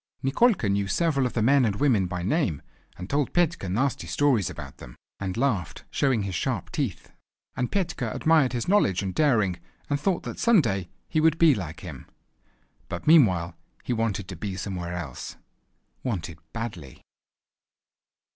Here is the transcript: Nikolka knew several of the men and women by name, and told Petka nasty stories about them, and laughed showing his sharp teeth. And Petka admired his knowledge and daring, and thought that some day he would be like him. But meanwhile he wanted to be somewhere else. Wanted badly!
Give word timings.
Nikolka 0.23 0.67
knew 0.67 0.87
several 0.87 1.27
of 1.27 1.33
the 1.33 1.43
men 1.43 1.63
and 1.63 1.75
women 1.75 2.07
by 2.07 2.23
name, 2.23 2.63
and 2.97 3.07
told 3.07 3.33
Petka 3.33 3.69
nasty 3.69 4.07
stories 4.07 4.49
about 4.49 4.77
them, 4.77 4.95
and 5.19 5.37
laughed 5.37 5.83
showing 5.91 6.23
his 6.23 6.33
sharp 6.33 6.71
teeth. 6.71 7.11
And 7.55 7.71
Petka 7.71 8.09
admired 8.11 8.53
his 8.53 8.67
knowledge 8.67 9.03
and 9.03 9.13
daring, 9.13 9.59
and 9.91 9.99
thought 9.99 10.23
that 10.23 10.39
some 10.39 10.59
day 10.59 10.89
he 11.07 11.21
would 11.21 11.37
be 11.37 11.53
like 11.53 11.81
him. 11.81 12.07
But 12.89 13.05
meanwhile 13.05 13.55
he 13.83 13.93
wanted 13.93 14.27
to 14.29 14.35
be 14.35 14.55
somewhere 14.55 14.95
else. 14.95 15.37
Wanted 16.03 16.39
badly! 16.51 17.03